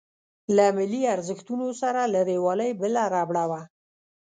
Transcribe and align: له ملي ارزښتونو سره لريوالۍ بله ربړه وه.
له 0.55 0.65
ملي 0.77 1.01
ارزښتونو 1.15 1.67
سره 1.81 2.01
لريوالۍ 2.13 2.71
بله 2.81 3.03
ربړه 3.13 3.43
وه. 3.49 3.61